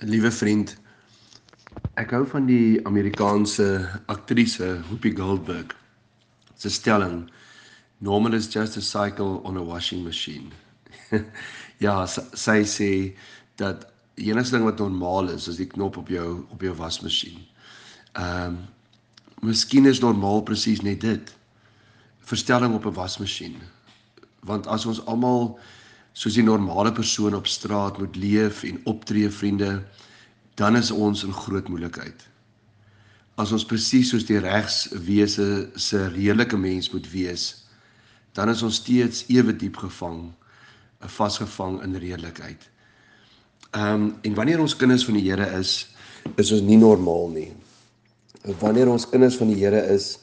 Liewe 0.00 0.30
vriend, 0.32 0.70
ek 2.00 2.14
hou 2.16 2.22
van 2.30 2.46
die 2.48 2.80
Amerikaanse 2.88 3.66
aktrise 4.08 4.78
Whoopi 4.86 5.10
Goldberg 5.12 5.74
se 6.56 6.70
stelling 6.72 7.26
normal 8.00 8.32
is 8.38 8.48
just 8.48 8.78
a 8.78 8.80
cycle 8.80 9.42
on 9.44 9.58
a 9.60 9.62
washing 9.62 10.00
machine. 10.04 10.48
ja, 11.84 12.06
sy 12.08 12.62
sê 12.64 12.88
dat 13.60 13.84
die 14.16 14.30
enigste 14.32 14.56
ding 14.56 14.64
wat 14.64 14.80
normaal 14.80 15.28
is 15.34 15.50
is 15.52 15.60
die 15.60 15.68
knop 15.68 15.98
op 16.00 16.08
jou 16.08 16.46
op 16.48 16.64
jou 16.64 16.72
wasmasjien. 16.80 17.44
Ehm 18.16 18.56
um, 18.56 18.58
miskien 19.44 19.84
is 19.88 20.00
normaal 20.00 20.40
presies 20.48 20.80
net 20.80 21.04
dit. 21.04 21.34
Verstelling 22.24 22.72
op 22.72 22.88
'n 22.88 22.96
wasmasjien. 22.96 23.60
Want 24.48 24.64
as 24.66 24.88
ons 24.88 25.04
almal 25.04 25.58
soos 26.12 26.36
die 26.36 26.44
normale 26.44 26.92
persoon 26.92 27.34
op 27.34 27.46
straat 27.46 27.98
moet 27.98 28.16
leef 28.16 28.62
en 28.66 28.80
optree 28.90 29.30
vriende, 29.30 29.82
dan 30.54 30.76
is 30.76 30.90
ons 30.90 31.24
in 31.24 31.32
groot 31.32 31.68
moeilikheid. 31.68 32.26
As 33.40 33.52
ons 33.56 33.64
presies 33.64 34.10
soos 34.12 34.26
die 34.28 34.40
regswese 34.42 35.70
se 35.80 36.02
redelike 36.12 36.58
mens 36.60 36.90
moet 36.92 37.06
wees, 37.12 37.46
dan 38.36 38.50
is 38.52 38.62
ons 38.62 38.82
steeds 38.82 39.24
ewe 39.32 39.54
diep 39.56 39.78
gevang, 39.80 40.28
vasgevang 41.00 41.80
in 41.86 41.96
redelikheid. 41.96 42.68
Ehm 43.70 43.94
um, 43.94 44.06
en 44.26 44.34
wanneer 44.34 44.60
ons 44.60 44.76
kinders 44.76 45.04
van 45.06 45.14
die 45.14 45.28
Here 45.30 45.46
is, 45.58 45.86
is 46.36 46.50
ons 46.52 46.64
nie 46.66 46.76
normaal 46.76 47.28
nie. 47.30 47.52
Wanneer 48.58 48.90
ons 48.90 49.06
kinders 49.08 49.36
van 49.38 49.52
die 49.52 49.60
Here 49.62 49.80
is, 49.94 50.18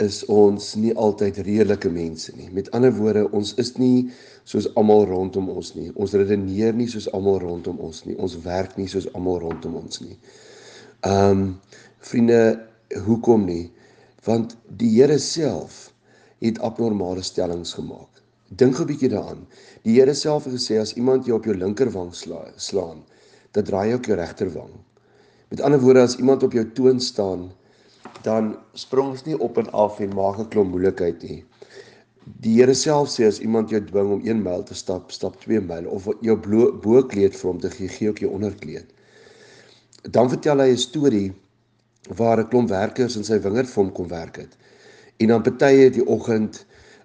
is 0.00 0.22
ons 0.32 0.74
nie 0.80 0.92
altyd 0.96 1.38
redelike 1.44 1.90
mense 1.92 2.32
nie. 2.36 2.48
Met 2.56 2.70
ander 2.76 2.92
woorde, 2.96 3.26
ons 3.36 3.52
is 3.60 3.74
nie 3.76 4.10
soos 4.48 4.68
almal 4.80 5.04
rondom 5.10 5.50
ons 5.52 5.74
nie. 5.76 5.90
Ons 5.94 6.16
redeneer 6.16 6.76
nie 6.76 6.88
soos 6.88 7.08
almal 7.16 7.40
rondom 7.42 7.78
ons 7.84 8.04
nie. 8.06 8.16
Ons 8.16 8.38
werk 8.46 8.76
nie 8.80 8.88
soos 8.88 9.08
almal 9.12 9.42
rondom 9.44 9.76
ons 9.82 10.00
nie. 10.04 10.16
Ehm 11.06 11.44
um, 11.44 11.44
vriende, 12.00 12.40
hoekom 13.04 13.44
nie? 13.44 13.66
Want 14.24 14.56
die 14.80 14.88
Here 14.94 15.18
self 15.20 15.90
het 16.40 16.60
abnormale 16.64 17.22
stellings 17.22 17.74
gemaak. 17.76 18.22
Dink 18.48 18.80
'n 18.80 18.86
bietjie 18.88 19.12
daaraan. 19.12 19.46
Die 19.84 19.98
Here 20.00 20.14
self 20.14 20.44
het 20.44 20.54
gesê 20.54 20.80
as 20.80 20.94
iemand 20.96 21.26
jou 21.26 21.36
op 21.36 21.44
jou 21.44 21.54
linkerwang 21.54 22.14
sla, 22.14 22.40
slaan, 22.56 23.04
dan 23.52 23.64
draai 23.64 23.88
jy 23.88 23.94
ook 23.94 24.06
jou 24.06 24.16
regterwang. 24.16 24.72
Met 25.50 25.60
ander 25.60 25.80
woorde, 25.80 26.00
as 26.00 26.16
iemand 26.16 26.42
op 26.42 26.52
jou 26.52 26.64
toon 26.72 27.00
staan, 27.00 27.50
dan 28.22 28.56
spring 28.74 29.12
ons 29.14 29.24
nie 29.24 29.38
op 29.38 29.58
en 29.58 29.70
af 29.72 30.00
en 30.00 30.14
maak 30.14 30.38
'n 30.38 30.48
klomp 30.48 30.70
moeilikheid 30.70 31.22
nie. 31.22 31.44
Die 32.24 32.54
Here 32.60 32.74
self 32.74 33.08
sê 33.08 33.26
as 33.26 33.40
iemand 33.40 33.70
jou 33.70 33.80
dwing 33.80 34.10
om 34.12 34.20
1 34.24 34.42
myl 34.42 34.62
te 34.62 34.74
stap, 34.74 35.10
stap 35.12 35.40
2 35.40 35.60
myl 35.60 35.86
of 35.88 36.08
jou 36.20 36.36
bokleed 36.82 37.36
vir 37.36 37.50
hom 37.50 37.60
te 37.60 37.70
gee, 37.70 37.88
gee 37.88 38.08
ook 38.08 38.18
jou 38.18 38.30
onderkleed. 38.30 38.86
Dan 40.10 40.28
vertel 40.28 40.58
hy 40.58 40.70
'n 40.70 40.76
storie 40.76 41.32
waar 42.08 42.40
'n 42.40 42.48
klomp 42.48 42.68
werkers 42.68 43.16
in 43.16 43.24
sy 43.24 43.38
wingerd 43.38 43.68
vir 43.68 43.84
hom 43.84 43.92
kom 43.92 44.08
werk 44.08 44.36
het. 44.36 44.56
En 45.16 45.28
dan 45.28 45.42
partye 45.42 45.84
het 45.84 45.94
die 45.94 46.06
oggend 46.06 46.64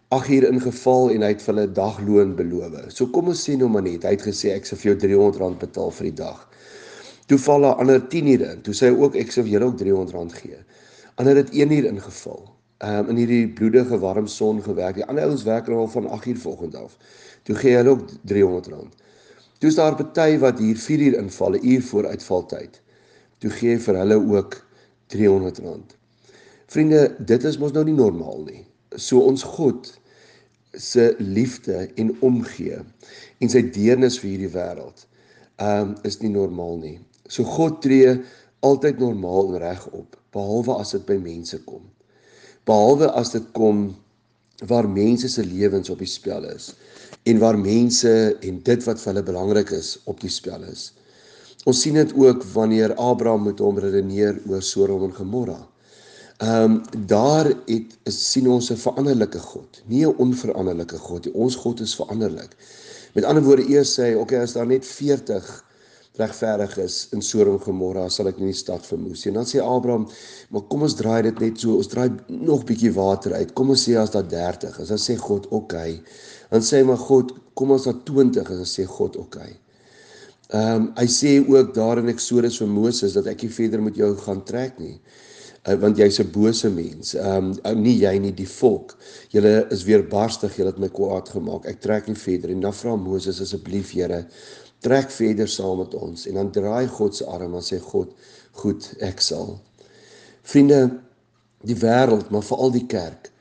8 0.09 0.29
uur 0.29 0.47
ingeval 0.51 1.09
en 1.11 1.21
hy 1.21 1.27
het 1.27 1.41
vir 1.41 1.55
hulle 1.55 1.71
dagloon 1.71 2.35
beloof. 2.35 2.91
So 2.93 3.07
kom 3.07 3.27
ons 3.27 3.49
sê 3.49 3.57
nou 3.57 3.69
maar 3.69 3.81
net, 3.81 4.03
hy 4.03 4.13
het 4.15 4.21
gesê 4.21 4.53
ek 4.53 4.65
sal 4.65 4.77
vir 4.77 4.91
jou 4.91 4.95
R300 4.99 5.57
betaal 5.59 5.91
vir 5.91 6.03
die 6.03 6.17
dag. 6.21 6.49
Toe 7.25 7.37
val 7.37 7.61
daar 7.61 7.81
ander 7.81 8.07
10 8.09 8.27
ure 8.27 8.51
in. 8.51 8.61
Toe 8.61 8.73
sê 8.73 8.91
hy 8.91 8.95
ook 9.01 9.15
ek 9.15 9.31
sal 9.31 9.43
vir 9.43 9.51
julle 9.51 9.65
ook 9.65 9.79
R300 9.81 10.37
gee. 10.41 10.59
Ander 11.15 11.35
het 11.35 11.49
1 11.49 11.71
uur 11.71 11.85
ingeval. 11.85 12.53
Ehm 12.77 12.97
um, 12.97 13.09
in 13.09 13.15
hierdie 13.15 13.49
bloedige 13.49 13.99
warm 13.99 14.27
son 14.27 14.63
gewerk. 14.63 14.95
Die 14.95 15.05
ander 15.05 15.23
ouens 15.23 15.43
werk 15.43 15.67
al 15.67 15.87
van 15.87 16.09
8 16.09 16.25
uur 16.25 16.37
vanoggend 16.37 16.75
af. 16.75 16.97
Toe 17.43 17.55
gee 17.55 17.75
hulle 17.75 17.89
ook 17.89 18.09
R300. 18.11 18.89
Toe 19.57 19.69
is 19.69 19.75
daar 19.75 19.95
party 19.95 20.37
wat 20.37 20.59
hier 20.59 20.77
4 20.77 20.99
uur 20.99 21.17
inval, 21.17 21.51
'n 21.51 21.67
uur 21.67 21.83
voor 21.83 22.07
uitvaltyd. 22.07 22.81
Toe 23.37 23.49
gee 23.49 23.79
vir 23.79 23.95
hulle 23.95 24.15
ook 24.35 24.65
R300. 25.07 25.95
Vriende, 26.65 27.15
dit 27.19 27.43
is 27.43 27.57
mos 27.57 27.71
nou 27.71 27.85
nie 27.85 27.93
normaal 27.93 28.43
nie. 28.43 28.65
So 28.95 29.19
ons 29.19 29.43
God 29.43 29.99
se 30.71 31.15
liefde 31.17 31.89
en 31.95 32.15
omgee 32.19 32.79
en 33.37 33.49
sy 33.49 33.61
deernis 33.71 34.19
vir 34.19 34.29
hierdie 34.29 34.51
wêreld 34.51 35.07
ehm 35.55 35.81
um, 35.81 35.95
is 36.03 36.19
nie 36.19 36.31
normaal 36.31 36.77
nie. 36.77 36.97
So 37.27 37.43
God 37.43 37.81
tree 37.81 38.17
altyd 38.65 38.99
normaal 38.99 39.53
en 39.53 39.61
reg 39.63 39.85
op 39.91 40.17
behalwe 40.35 40.79
as 40.81 40.95
dit 40.95 41.05
by 41.07 41.17
mense 41.21 41.59
kom. 41.69 41.83
Behalwe 42.65 43.11
as 43.19 43.31
dit 43.35 43.45
kom 43.57 43.87
waar 44.67 44.87
mense 44.89 45.29
se 45.29 45.43
lewens 45.45 45.91
op 45.91 46.01
die 46.01 46.09
spel 46.09 46.47
is 46.49 46.71
en 47.29 47.41
waar 47.41 47.57
mense 47.59 48.11
en 48.45 48.59
dit 48.63 48.85
wat 48.87 49.01
vir 49.01 49.11
hulle 49.11 49.25
belangrik 49.27 49.73
is 49.75 49.95
op 50.09 50.21
die 50.21 50.31
spel 50.31 50.63
is. 50.69 50.91
Ons 51.65 51.81
sien 51.81 51.97
dit 51.97 52.11
ook 52.13 52.43
wanneer 52.53 52.93
Abraham 53.01 53.47
met 53.49 53.61
hom 53.63 53.79
redeneer 53.81 54.37
oor 54.49 54.61
Sodom 54.61 55.07
en 55.07 55.15
Gomorra. 55.15 55.61
Ehm 56.43 56.75
um, 56.75 57.05
daar 57.07 57.47
het 57.65 57.95
sien 58.11 58.49
ons 58.51 58.69
'n 58.71 58.77
veranderlike 58.77 59.39
God, 59.39 59.81
nie 59.87 60.05
'n 60.05 60.15
onveranderlike 60.17 60.97
God. 60.97 61.31
Ons 61.31 61.55
God 61.55 61.79
is 61.79 61.95
veranderlik. 61.95 62.55
Met 63.13 63.23
ander 63.23 63.43
woorde, 63.43 63.67
eers 63.69 63.93
sê 63.99 64.11
hy, 64.11 64.13
okay, 64.13 64.41
as 64.43 64.53
daar 64.53 64.67
net 64.67 64.85
40 64.85 65.65
regverdig 66.19 66.77
is 66.83 67.07
in 67.13 67.21
Sodom 67.21 67.59
Gomorra 67.59 68.09
sal 68.09 68.29
ek 68.31 68.39
nie 68.39 68.51
die 68.51 68.57
stad 68.57 68.85
vermoes 68.85 69.25
nie. 69.25 69.31
En 69.33 69.41
dan 69.41 69.49
sê 69.49 69.61
Abraham, 69.63 70.07
maar 70.49 70.65
kom 70.71 70.85
ons 70.87 70.95
draai 70.95 71.21
dit 71.29 71.39
net 71.39 71.59
so, 71.59 71.75
ons 71.77 71.91
draai 71.91 72.09
nog 72.29 72.65
bietjie 72.65 72.93
water 72.95 73.33
uit. 73.35 73.53
Kom 73.53 73.69
ons 73.69 73.87
sê 73.87 73.97
as 73.99 74.13
daar 74.15 74.27
30 74.27 74.79
is, 74.79 74.93
dan 74.93 75.01
sê 75.01 75.17
God, 75.17 75.47
"Oké." 75.47 75.55
Okay. 75.55 76.01
Dan 76.49 76.61
sê 76.61 76.79
hy 76.79 76.83
maar 76.83 76.97
God, 76.97 77.33
"Kom 77.53 77.71
ons 77.71 77.83
daar 77.83 78.03
20 78.03 78.49
is," 78.49 78.57
dan 78.57 78.65
sê 78.65 78.85
God, 78.85 79.15
"Oké." 79.15 79.39
Okay. 79.39 79.59
Ehm 80.53 80.75
um, 80.75 80.91
hy 80.93 81.07
sê 81.09 81.31
ook 81.41 81.73
daar 81.73 81.97
in 81.97 82.11
Eksodus 82.11 82.59
vir 82.61 82.67
Moses 82.69 83.15
dat 83.17 83.25
ek 83.25 83.41
nie 83.41 83.49
verder 83.49 83.81
met 83.81 83.95
jou 83.97 84.11
gaan 84.21 84.43
trek 84.45 84.77
nie. 84.77 84.99
Uh, 85.65 85.73
want 85.81 85.97
jy's 85.97 86.19
'n 86.21 86.29
bose 86.29 86.69
mens. 86.69 87.15
Ehm 87.15 87.55
um, 87.65 87.81
nie 87.81 87.97
jy 87.97 88.13
nie 88.19 88.31
die 88.31 88.47
volk. 88.47 88.93
Julle 89.33 89.65
is 89.71 89.83
weer 89.83 90.03
barstig, 90.03 90.55
julle 90.55 90.69
het 90.69 90.79
my 90.79 90.89
kwaad 90.89 91.29
gemaak. 91.29 91.65
Ek 91.65 91.81
trek 91.81 92.07
nie 92.07 92.15
verder 92.15 92.53
nie. 92.53 92.61
Dan 92.61 92.73
vra 92.73 92.95
Moses 92.95 93.41
asseblief 93.41 93.91
Here, 93.91 94.27
trek 94.85 95.11
verder 95.13 95.49
saam 95.51 95.81
met 95.81 95.95
ons 95.97 96.25
en 96.29 96.39
dan 96.39 96.51
draai 96.55 96.87
God 96.97 97.17
se 97.17 97.25
arm 97.25 97.57
en 97.57 97.65
sê 97.65 97.79
God, 97.81 98.11
goed, 98.61 98.87
ek 99.03 99.23
sal. 99.23 99.55
Vriende, 100.45 100.81
die 101.65 101.77
wêreld, 101.81 102.29
maar 102.31 102.45
veral 102.45 102.73
die 102.75 102.85
kerk, 102.89 103.31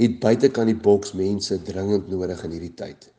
het 0.00 0.20
buitekant 0.22 0.72
die 0.72 0.80
boks 0.88 1.12
mense 1.16 1.58
dringend 1.68 2.08
nodig 2.12 2.42
in 2.44 2.56
hierdie 2.56 2.74
tyd. 2.76 3.10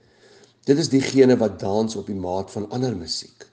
Dit 0.67 0.81
is 0.81 0.89
diegene 0.91 1.37
wat 1.39 1.59
dans 1.61 1.95
op 1.95 2.09
die 2.09 2.17
maat 2.17 2.51
van 2.53 2.65
ander 2.75 2.95
musiek. 2.97 3.45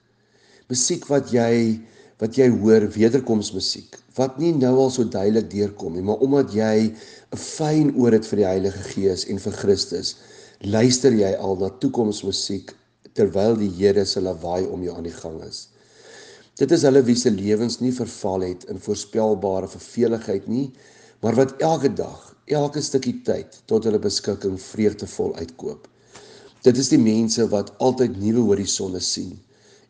Musiek 0.72 1.04
wat 1.12 1.32
jy 1.32 1.78
wat 2.22 2.36
jy 2.38 2.46
hoor 2.52 2.86
wederkomsmusiek 2.94 3.98
wat 4.18 4.38
nie 4.38 4.52
nou 4.54 4.72
al 4.84 4.92
so 4.94 5.06
duidelik 5.10 5.50
deurkom 5.50 5.96
nie 5.96 6.04
maar 6.06 6.22
omdat 6.22 6.54
jy 6.54 6.94
'n 7.34 7.40
fyn 7.40 7.90
oor 7.98 8.14
het 8.14 8.26
vir 8.30 8.38
die 8.42 8.46
Heilige 8.46 8.82
Gees 8.92 9.26
en 9.26 9.38
vir 9.38 9.52
Christus 9.52 10.14
luister 10.60 11.12
jy 11.12 11.34
al 11.34 11.58
na 11.58 11.70
toekomsmusiek 11.82 12.72
terwyl 13.14 13.56
die 13.58 13.70
Here 13.78 14.04
se 14.06 14.20
lawaai 14.20 14.66
om 14.66 14.82
jou 14.82 14.96
aan 14.96 15.06
die 15.06 15.14
gang 15.14 15.40
is. 15.46 15.68
Dit 16.58 16.70
is 16.74 16.84
hulle 16.86 17.02
wie 17.06 17.16
se 17.18 17.32
lewens 17.34 17.80
nie 17.80 17.92
verval 17.94 18.44
het 18.46 18.66
in 18.70 18.78
voorspelbare 18.82 19.70
verveligheid 19.70 20.46
nie, 20.46 20.68
maar 21.22 21.34
wat 21.38 21.56
elke 21.62 21.90
dag, 21.90 22.30
elke 22.46 22.82
stukkie 22.84 23.16
tyd 23.26 23.58
tot 23.70 23.86
hulle 23.88 23.98
beskikking 23.98 24.58
vreugdevol 24.60 25.34
uitkoop. 25.40 25.88
Dit 26.64 26.78
is 26.80 26.90
die 26.92 27.00
mense 27.00 27.46
wat 27.52 27.72
altyd 27.82 28.14
nuwe 28.20 28.46
horisonne 28.52 29.00
sien 29.02 29.34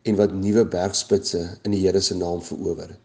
en 0.05 0.17
wat 0.19 0.33
nuwe 0.33 0.65
bergspitse 0.69 1.43
in 1.63 1.75
die 1.75 1.83
Here 1.85 2.01
se 2.01 2.17
naam 2.17 2.41
verower. 2.45 2.95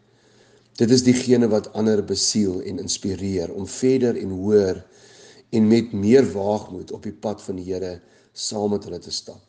Dit 0.80 0.90
is 0.94 1.04
diegene 1.04 1.50
wat 1.52 1.68
ander 1.76 2.00
besiel 2.06 2.62
en 2.64 2.80
inspireer 2.80 3.52
om 3.52 3.68
verder 3.68 4.16
en 4.16 4.32
hoër 4.40 4.80
en 5.52 5.68
met 5.68 5.92
meer 5.92 6.24
waagmoed 6.32 6.92
op 6.96 7.04
die 7.04 7.12
pad 7.12 7.42
van 7.44 7.60
die 7.60 7.68
Here 7.68 7.98
saam 8.32 8.72
met 8.72 8.88
hulle 8.88 9.00
te 9.04 9.12
stap. 9.12 9.42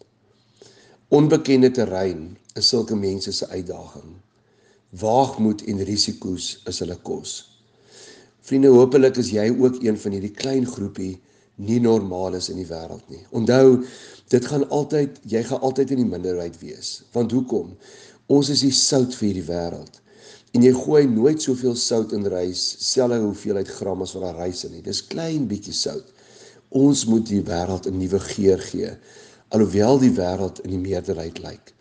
Onbekende 1.12 1.68
terrein 1.76 2.38
is 2.56 2.70
sulke 2.72 2.96
mense 2.96 3.34
se 3.36 3.48
uitdaging. 3.52 4.14
Waagmoed 5.02 5.60
en 5.68 5.82
risiko's 5.84 6.46
is 6.72 6.78
hulle 6.80 6.96
kos. 7.04 7.34
Vriende, 8.48 8.70
hopelik 8.72 9.18
is 9.20 9.34
jy 9.36 9.50
ook 9.52 9.82
een 9.84 9.98
van 10.00 10.16
hierdie 10.16 10.32
klein 10.32 10.64
groepie 10.64 11.18
nie 11.68 11.82
normaal 11.84 12.38
is 12.40 12.48
in 12.54 12.62
die 12.62 12.70
wêreld 12.70 13.04
nie. 13.12 13.20
Onthou, 13.36 13.82
dit 14.32 14.48
gaan 14.54 14.64
altyd, 14.70 15.18
jy 15.28 15.42
gaan 15.50 15.60
altyd 15.68 15.92
in 15.98 16.00
die 16.06 16.08
minderheid 16.14 16.56
wees. 16.64 16.94
Want 17.12 17.36
hoekom? 17.36 17.74
Ons 18.32 18.54
is 18.56 18.64
die 18.64 18.72
sout 18.72 19.12
vir 19.20 19.34
hierdie 19.34 19.50
wêreld. 19.50 20.00
En 20.56 20.64
jy 20.64 20.72
gooi 20.78 21.02
nooit 21.12 21.44
soveel 21.44 21.76
sout 21.76 22.16
in 22.16 22.24
rys, 22.32 22.62
selfe 22.88 23.20
hoeveelheid 23.20 23.74
gram 23.82 24.08
as 24.08 24.16
wat 24.16 24.30
daar 24.30 24.46
rys 24.46 24.64
in 24.64 24.78
nie. 24.78 24.86
Dis 24.88 25.04
klein 25.12 25.52
bietjie 25.52 25.76
sout. 25.76 26.08
Ons 26.72 27.04
moet 27.12 27.28
die 27.28 27.44
wêreld 27.44 27.92
'n 27.92 28.00
nuwe 28.00 28.24
geur 28.32 28.64
gee 28.72 28.96
alhoewel 29.52 30.00
die 30.00 30.14
wêreld 30.16 30.62
in 30.66 30.74
die 30.76 30.82
meerderheid 30.82 31.42
lyk. 31.44 31.74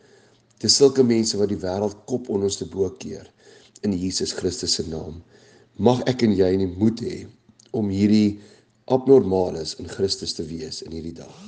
Dis 0.61 0.77
sulke 0.77 1.05
mense 1.07 1.39
wat 1.41 1.53
die 1.53 1.61
wêreld 1.61 2.03
kop 2.11 2.29
onder 2.29 2.51
ons 2.51 2.59
te 2.61 2.69
bo 2.69 2.89
keer 3.01 3.29
in 3.87 3.95
Jesus 3.97 4.35
Christus 4.37 4.77
se 4.77 4.85
naam. 4.91 5.23
Mag 5.81 6.03
ek 6.11 6.27
en 6.27 6.35
jy 6.37 6.51
nie 6.61 6.69
moed 6.75 7.01
hê 7.07 7.23
om 7.77 7.89
hierdie 7.89 8.41
abnormales 8.91 9.77
in 9.81 9.89
Christus 9.89 10.35
te 10.37 10.45
wees 10.45 10.83
in 10.85 10.93
hierdie 10.99 11.17
dag. 11.23 11.41